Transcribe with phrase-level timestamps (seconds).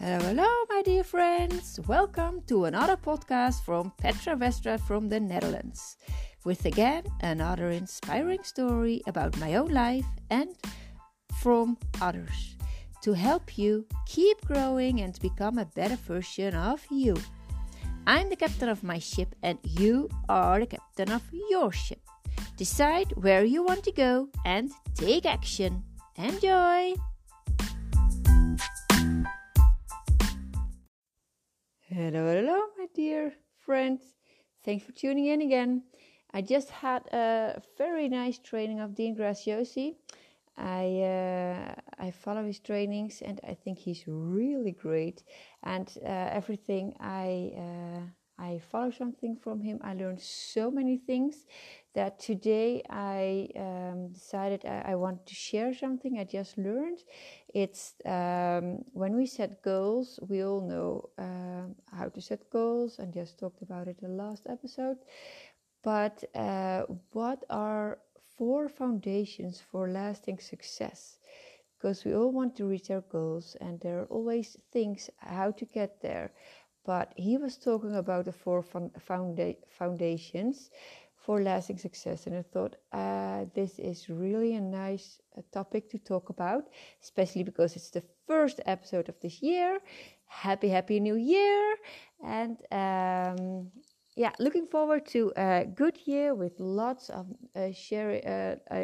[0.00, 1.80] Hello, hello, my dear friends.
[1.88, 5.96] Welcome to another podcast from Petra Westra from the Netherlands.
[6.44, 10.50] With again another inspiring story about my own life and
[11.42, 12.54] from others
[13.02, 17.16] to help you keep growing and become a better version of you.
[18.06, 22.06] I'm the captain of my ship, and you are the captain of your ship.
[22.56, 25.82] Decide where you want to go and take action.
[26.14, 26.94] Enjoy!
[31.90, 33.32] Hello, hello, my dear
[33.64, 34.02] friends.
[34.62, 35.84] Thanks for tuning in again.
[36.32, 39.96] I just had a very nice training of Dean Graziosi.
[40.56, 45.22] I uh, I follow his trainings and I think he's really great.
[45.62, 48.00] And uh, everything I uh,
[48.38, 49.80] I follow something from him.
[49.82, 51.46] I learned so many things
[51.94, 57.00] that today I um, decided I, I, want to share something I just learned.
[57.52, 63.12] It's um, when we set goals, we all know uh, how to set goals and
[63.12, 64.98] just talked about it in the last episode.
[65.82, 66.82] But uh,
[67.12, 67.98] what are
[68.36, 71.18] four foundations for lasting success?
[71.76, 75.64] Because we all want to reach our goals, and there are always things how to
[75.64, 76.32] get there.
[76.88, 80.70] But he was talking about the four founda- foundations
[81.16, 82.26] for lasting success.
[82.26, 86.64] And I thought uh, this is really a nice uh, topic to talk about,
[87.02, 89.80] especially because it's the first episode of this year.
[90.26, 91.76] Happy, happy new year!
[92.24, 93.70] And um,
[94.16, 98.22] yeah, looking forward to a good year with lots of uh, sharing,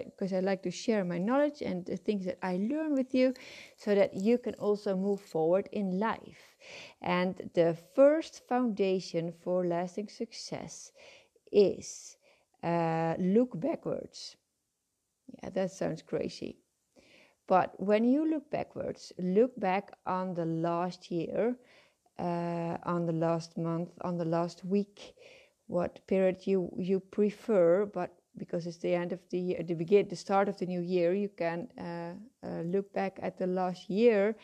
[0.04, 2.92] because uh, I, I, like to share my knowledge and the things that I learn
[2.94, 3.32] with you
[3.78, 6.53] so that you can also move forward in life.
[7.00, 10.92] And the first foundation for lasting success
[11.52, 12.16] is
[12.62, 14.36] uh, look backwards.
[15.42, 16.58] Yeah, that sounds crazy.
[17.46, 21.56] But when you look backwards, look back on the last year,
[22.18, 25.14] uh, on the last month, on the last week,
[25.66, 27.84] what period you you prefer.
[27.84, 30.80] But because it's the end of the year, the begin, the start of the new
[30.80, 32.14] year, you can uh,
[32.46, 34.36] uh look back at the last year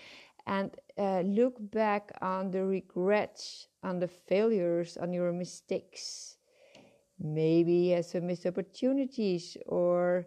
[0.46, 6.36] and uh, look back on the regrets, on the failures, on your mistakes.
[7.18, 10.26] Maybe as some missed opportunities or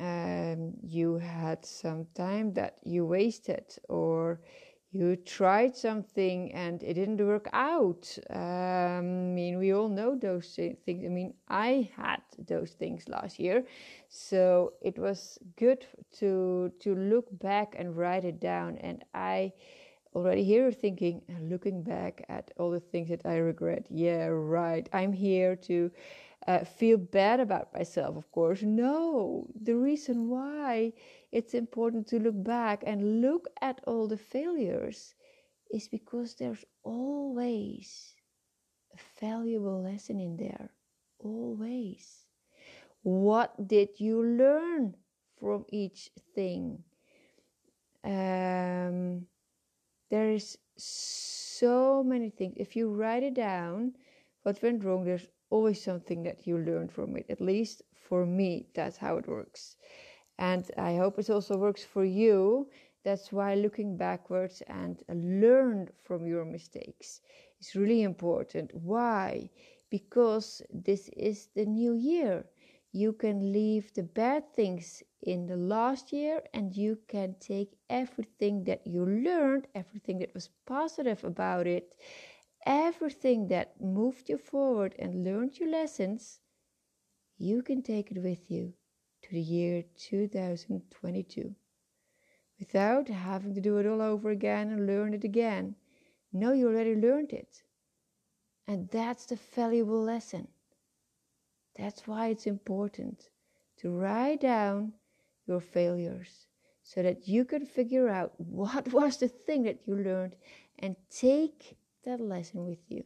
[0.00, 4.40] um, you had some time that you wasted or
[4.92, 8.18] you tried something and it didn't work out.
[8.30, 11.04] Um, I mean, we all know those things.
[11.04, 13.64] I mean, I had those things last year,
[14.08, 15.86] so it was good
[16.18, 18.76] to to look back and write it down.
[18.78, 19.52] And I
[20.14, 23.86] already here thinking and looking back at all the things that I regret.
[23.88, 24.88] Yeah, right.
[24.92, 25.90] I'm here to
[26.46, 28.62] uh, feel bad about myself, of course.
[28.62, 30.92] No, the reason why
[31.32, 35.14] it's important to look back and look at all the failures
[35.72, 38.14] is because there's always
[38.94, 40.70] a valuable lesson in there.
[41.18, 42.26] Always.
[43.02, 44.96] What did you learn
[45.38, 46.84] from each thing?
[48.04, 49.26] Um,
[50.10, 52.54] there is so many things.
[52.56, 53.94] If you write it down,
[54.42, 57.26] what went wrong, there's always something that you learned from it.
[57.28, 59.76] At least for me, that's how it works.
[60.38, 62.68] And I hope it also works for you.
[63.04, 67.20] That's why looking backwards and learn from your mistakes
[67.60, 68.74] is really important.
[68.74, 69.50] Why?
[69.90, 72.44] Because this is the new year
[72.94, 78.64] you can leave the bad things in the last year and you can take everything
[78.64, 81.94] that you learned, everything that was positive about it,
[82.66, 86.40] everything that moved you forward and learned your lessons,
[87.38, 88.74] you can take it with you
[89.32, 91.54] the year 2022
[92.58, 95.74] without having to do it all over again and learn it again.
[96.34, 97.62] No, you already learned it.
[98.68, 100.48] And that's the valuable lesson.
[101.76, 103.30] That's why it's important
[103.78, 104.92] to write down
[105.46, 106.46] your failures
[106.82, 110.36] so that you can figure out what was the thing that you learned
[110.78, 113.04] and take that lesson with you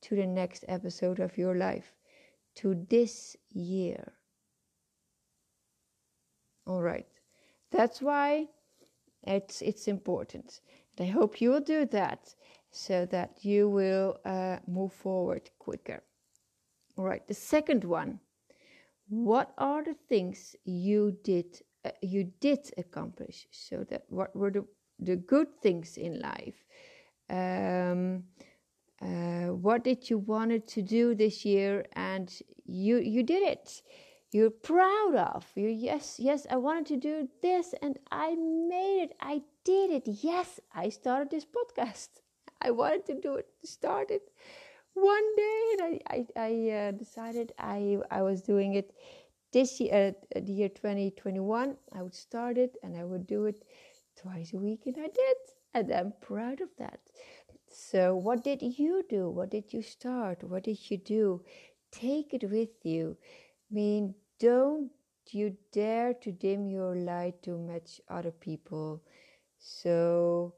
[0.00, 1.92] to the next episode of your life,
[2.54, 4.14] to this year.
[6.66, 7.06] All right.
[7.70, 8.48] That's why
[9.22, 10.60] it's it's important.
[10.96, 12.34] And I hope you will do that
[12.70, 16.02] so that you will uh, move forward quicker.
[16.96, 18.20] All right, the second one.
[19.08, 23.46] What are the things you did uh, you did accomplish?
[23.50, 24.64] So that what were the
[24.98, 26.64] the good things in life?
[27.28, 28.24] Um,
[29.02, 32.32] uh, what did you wanted to do this year and
[32.64, 33.82] you you did it?
[34.32, 35.68] You're proud of you.
[35.68, 39.16] Yes, yes, I wanted to do this and I made it.
[39.20, 40.04] I did it.
[40.06, 42.08] Yes, I started this podcast.
[42.62, 44.30] I wanted to do it, start it
[44.94, 48.94] one day, and I, I, I uh, decided I, I was doing it
[49.52, 51.76] this year, uh, the year 2021.
[51.92, 53.64] I would start it and I would do it
[54.16, 55.36] twice a week, and I did,
[55.74, 57.00] and I'm proud of that.
[57.68, 59.28] So, what did you do?
[59.30, 60.42] What did you start?
[60.42, 61.42] What did you do?
[61.92, 63.16] Take it with you.
[63.70, 64.90] Mean, don't
[65.30, 69.02] you dare to dim your light to match other people.
[69.58, 70.54] So,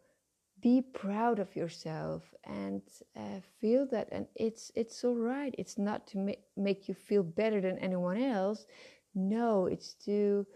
[0.61, 2.83] be proud of yourself and
[3.17, 7.23] uh, feel that and it's it's all right it's not to ma- make you feel
[7.23, 8.67] better than anyone else.
[9.15, 10.47] No it's to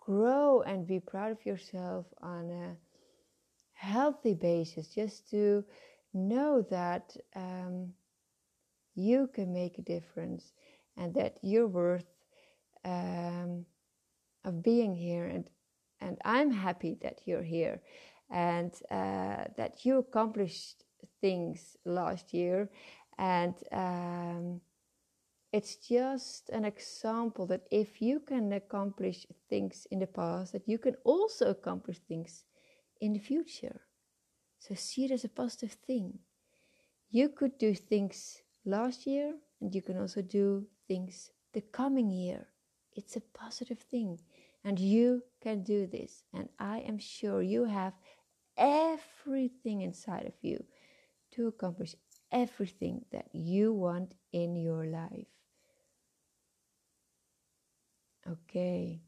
[0.00, 2.76] grow and be proud of yourself on a
[3.74, 4.88] healthy basis.
[4.94, 5.64] Just to
[6.14, 7.94] know that um,
[8.94, 10.52] you can make a difference
[10.98, 12.06] and that you're worth
[12.84, 13.64] um,
[14.44, 15.48] of being here and
[16.00, 17.80] and I'm happy that you're here.
[18.30, 20.84] And uh, that you accomplished
[21.20, 22.68] things last year.
[23.18, 24.60] And um,
[25.52, 30.78] it's just an example that if you can accomplish things in the past that you
[30.78, 32.44] can also accomplish things
[33.00, 33.80] in the future.
[34.58, 36.18] So see it as a positive thing.
[37.10, 42.48] You could do things last year and you can also do things the coming year
[42.94, 44.18] it's a positive thing
[44.64, 47.94] and you can do this and i am sure you have
[48.56, 50.64] everything inside of you
[51.32, 51.94] to accomplish
[52.32, 55.28] everything that you want in your life.
[58.26, 59.00] Okay,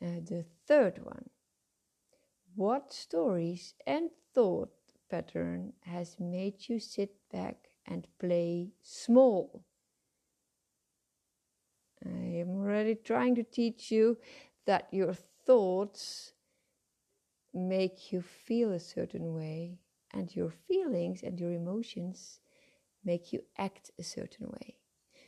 [0.00, 1.28] uh, the third one.
[2.54, 4.72] What stories and thought
[5.10, 9.65] pattern has made you sit back and play small?
[12.06, 14.18] I am already trying to teach you
[14.66, 15.14] that your
[15.46, 16.32] thoughts
[17.54, 19.78] make you feel a certain way,
[20.12, 22.40] and your feelings and your emotions
[23.04, 24.76] make you act a certain way.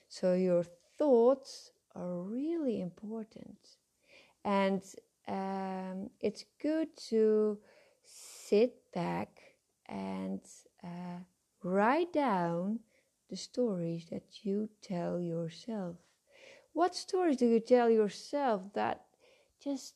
[0.09, 0.65] So, your
[0.99, 3.59] thoughts are really important,
[4.45, 4.83] and
[5.27, 7.59] um, it's good to
[8.05, 9.41] sit back
[9.87, 10.41] and
[10.83, 11.21] uh,
[11.63, 12.81] write down
[13.31, 15.97] the stories that you tell yourself.
[16.79, 19.07] What stories do you tell yourself that
[19.61, 19.95] just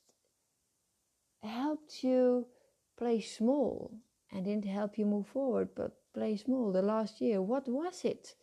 [1.40, 2.49] helped you
[2.99, 3.93] play small
[4.32, 7.40] and didn't help you move forward, but play small the last year?
[7.40, 8.34] What was it?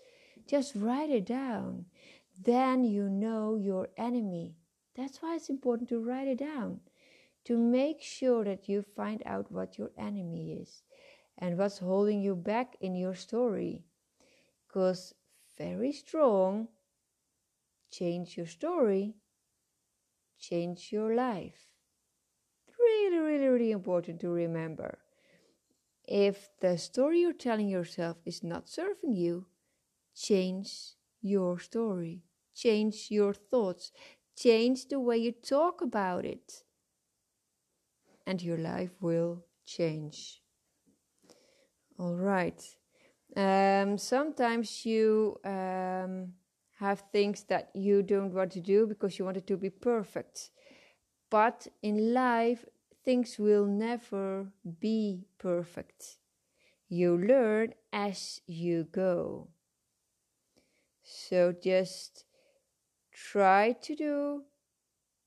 [0.47, 1.88] Just write it down.
[2.41, 4.56] Then you know your enemy.
[4.95, 6.80] That's why it's important to write it down
[7.44, 10.83] to make sure that you find out what your enemy is
[11.38, 13.83] and what's holding you back in your story.
[14.65, 15.13] Because
[15.57, 16.69] very strong,
[17.91, 19.15] change your story,
[20.39, 21.69] change your life
[22.80, 25.00] really, really, really important to remember.
[26.09, 29.45] If the story you're telling yourself is not serving you,
[30.15, 32.24] change your story,
[32.56, 33.92] change your thoughts,
[34.38, 36.63] change the way you talk about it,
[38.25, 40.42] and your life will change.
[42.00, 42.62] All right.
[43.35, 46.33] Um, sometimes you um,
[46.79, 50.51] have things that you don't want to do because you want it to be perfect.
[51.29, 52.65] But in life,
[53.06, 56.19] things will never be perfect.
[56.89, 59.49] You learn as you go.
[61.04, 62.25] So just
[63.13, 64.44] try to do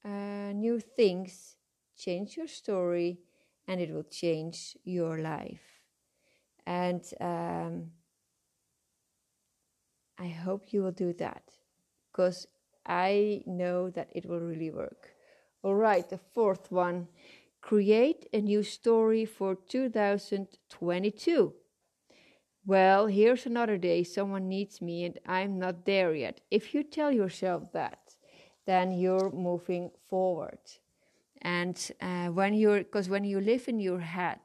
[0.05, 1.57] uh, new things,
[1.97, 3.21] change your story,
[3.69, 5.83] and it will change your life.
[6.67, 7.93] And um,
[10.19, 11.42] I hope you will do that
[12.11, 12.47] because
[12.87, 15.11] I know that it will really work.
[15.62, 17.09] All right, the fourth one
[17.61, 21.54] create a new story for 2022.
[22.64, 26.40] Well, here's another day someone needs me and I'm not there yet.
[26.50, 28.16] If you tell yourself that,
[28.66, 30.61] then you're moving forward.
[31.40, 34.40] And uh, when you're, because when you live in your head,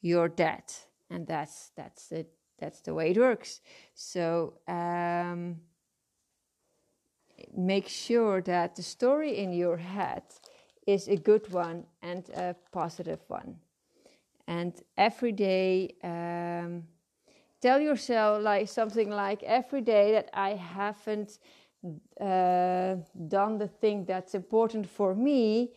[0.00, 0.64] you're dead,
[1.08, 2.32] and that's that's it.
[2.62, 3.60] That's the way it works.
[3.94, 5.56] So um,
[7.56, 10.22] make sure that the story in your head
[10.86, 13.56] is a good one and a positive one.
[14.46, 16.84] And every day, um,
[17.60, 21.40] tell yourself like something like every day that I haven't
[22.20, 22.94] uh,
[23.26, 25.72] done the thing that's important for me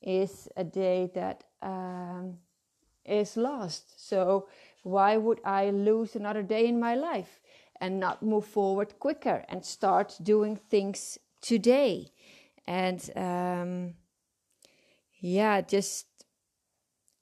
[0.00, 2.38] is a day that um,
[3.04, 4.08] is lost.
[4.08, 4.48] So
[4.82, 7.40] why would I lose another day in my life
[7.80, 12.08] and not move forward quicker and start doing things today?
[12.66, 13.94] And um,
[15.20, 16.06] yeah, just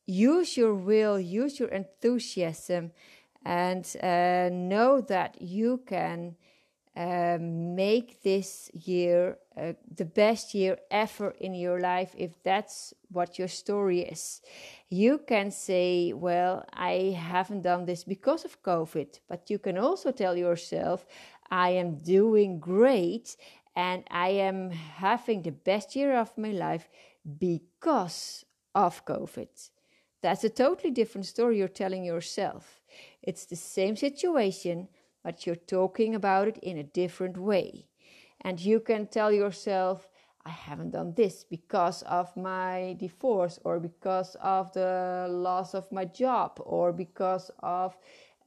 [0.07, 2.93] use your will, use your enthusiasm,
[3.45, 6.37] and uh, know that you can
[6.97, 13.38] uh, make this year uh, the best year ever in your life if that's what
[13.38, 14.41] your story is.
[14.88, 20.11] You can say, Well, I haven't done this because of COVID, but you can also
[20.11, 21.07] tell yourself,
[21.50, 23.37] I am doing great
[23.75, 26.88] and I am having the best year of my life
[27.38, 29.71] because of COVID.
[30.23, 32.81] That's a totally different story you're telling yourself.
[33.23, 34.88] It's the same situation,
[35.26, 37.88] but you're talking about it in a different way.
[38.42, 40.09] And you can tell yourself,
[40.45, 46.04] I haven't done this because of my divorce, or because of the loss of my
[46.04, 47.97] job, or because of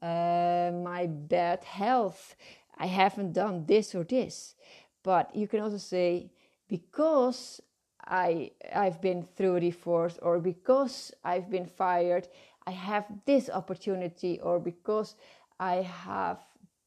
[0.02, 2.38] uh, my bad health.
[2.78, 4.56] I haven't done this or this.
[5.04, 6.32] But you can also say,
[6.70, 7.60] because
[8.06, 12.30] I I've been through a divorce or because I've been fired,
[12.66, 15.16] I have this opportunity or because
[15.60, 16.40] I have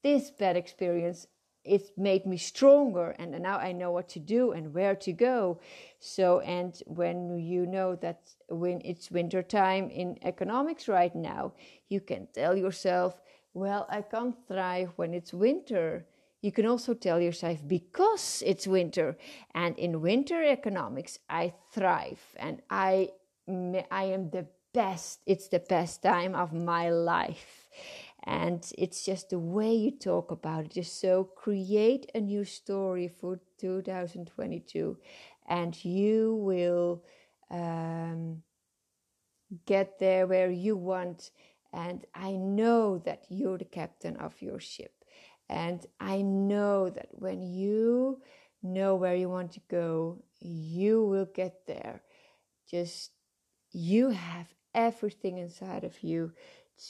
[0.02, 1.26] this bad experience,
[1.64, 5.60] it made me stronger and now I know what to do and where to go.
[6.00, 11.52] So and when you know that when it's winter time in economics right now,
[11.88, 13.20] you can tell yourself,
[13.54, 16.06] well, I can't thrive when it's winter.
[16.40, 19.16] You can also tell yourself because it's winter.
[19.54, 23.10] And in winter economics I thrive and I
[23.48, 27.68] I am the best it's the best time of my life
[28.24, 33.08] and it's just the way you talk about it just so create a new story
[33.08, 34.96] for 2022
[35.48, 37.02] and you will
[37.50, 38.42] um,
[39.66, 41.30] get there where you want
[41.72, 45.02] and I know that you're the captain of your ship
[45.48, 48.22] and I know that when you
[48.62, 52.02] know where you want to go, you will get there.
[52.70, 53.10] Just
[53.70, 56.32] you have everything inside of you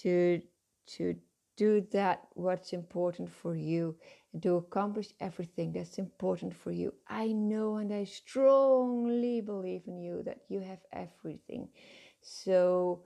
[0.02, 0.42] to
[0.86, 1.16] to
[1.56, 3.96] do that what's important for you
[4.32, 6.94] and to accomplish everything that's important for you.
[7.08, 11.68] I know and I strongly believe in you that you have everything.
[12.22, 13.02] So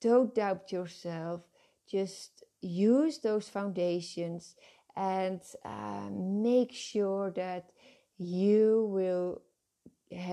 [0.00, 1.42] don't doubt yourself.
[1.90, 4.56] Just use those foundations
[4.96, 7.70] and uh, make sure that
[8.18, 9.42] you will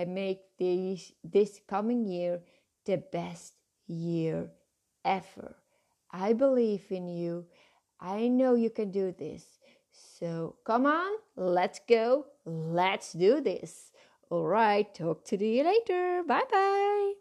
[0.07, 2.41] make this this coming year
[2.85, 3.53] the best
[3.87, 4.51] year
[5.03, 5.60] ever.
[6.11, 7.45] I believe in you.
[7.99, 9.45] I know you can do this.
[9.91, 12.25] So come on, let's go.
[12.45, 13.91] Let's do this.
[14.29, 16.23] All right, talk to you later.
[16.27, 17.13] Bye bye.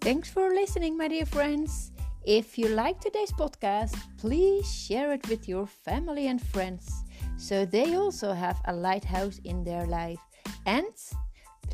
[0.00, 1.92] Thanks for listening, my dear friends.
[2.24, 7.04] If you like today's podcast, please share it with your family and friends
[7.40, 10.20] so they also have a lighthouse in their life.
[10.66, 10.92] And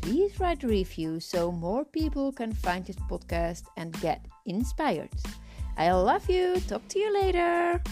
[0.07, 5.11] please write a review so more people can find this podcast and get inspired.
[5.75, 6.61] I love you.
[6.61, 7.83] Talk to you later.